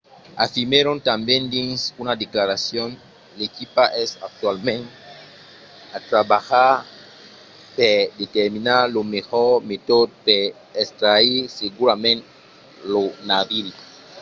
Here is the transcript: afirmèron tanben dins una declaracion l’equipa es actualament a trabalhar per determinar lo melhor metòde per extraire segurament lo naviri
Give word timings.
afirmèron 0.45 0.97
tanben 1.07 1.43
dins 1.53 1.79
una 2.01 2.13
declaracion 2.23 2.89
l’equipa 3.37 3.83
es 4.03 4.09
actualament 4.27 4.85
a 5.97 5.99
trabalhar 6.09 6.73
per 7.77 7.97
determinar 8.21 8.81
lo 8.95 9.01
melhor 9.13 9.53
metòde 9.69 10.15
per 10.25 10.43
extraire 10.81 11.37
segurament 11.59 12.21
lo 12.91 13.03
naviri 13.29 13.73